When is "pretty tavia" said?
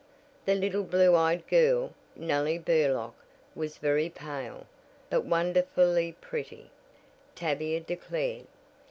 6.13-7.81